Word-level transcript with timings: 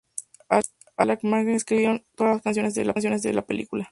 Ashman 0.49 0.73
y 0.79 0.93
Alan 0.97 1.19
Menken 1.21 1.53
escribieron 1.53 2.03
todas 2.15 2.33
las 2.33 2.41
canciones 2.41 2.53
de 3.21 3.33
la 3.35 3.45
película. 3.45 3.87